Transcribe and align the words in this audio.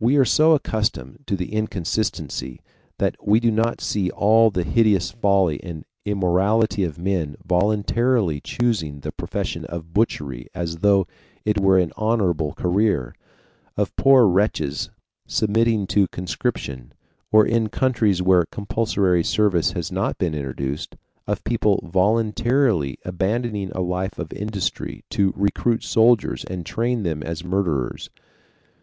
We 0.00 0.16
are 0.16 0.24
so 0.24 0.54
accustomed 0.54 1.24
to 1.26 1.36
the 1.36 1.52
inconsistency 1.52 2.62
that 2.98 3.16
we 3.22 3.38
do 3.38 3.50
not 3.50 3.82
see 3.82 4.08
all 4.10 4.48
the 4.50 4.62
hideous 4.64 5.10
folly 5.10 5.62
and 5.62 5.84
immorality 6.06 6.84
of 6.84 6.96
men 6.98 7.36
voluntarily 7.44 8.40
choosing 8.40 9.00
the 9.00 9.12
profession 9.12 9.66
of 9.66 9.92
butchery 9.92 10.46
as 10.54 10.78
though 10.78 11.06
it 11.44 11.60
were 11.60 11.78
an 11.78 11.92
honorable 11.98 12.54
career, 12.54 13.14
of 13.76 13.94
poor 13.94 14.26
wretches 14.26 14.88
submitting 15.26 15.86
to 15.88 16.08
conscription, 16.08 16.94
or 17.30 17.44
in 17.44 17.68
countries 17.68 18.22
where 18.22 18.46
compulsory 18.46 19.22
service 19.22 19.72
has 19.72 19.92
not 19.92 20.16
been 20.16 20.34
introduced, 20.34 20.96
of 21.26 21.44
people 21.44 21.78
voluntarily 21.86 22.96
abandoning 23.04 23.70
a 23.72 23.82
life 23.82 24.18
of 24.18 24.32
industry 24.32 25.04
to 25.10 25.34
recruit 25.36 25.84
soldiers 25.84 26.42
and 26.44 26.64
train 26.64 27.02
them 27.02 27.22
as 27.22 27.44
murderers. 27.44 28.08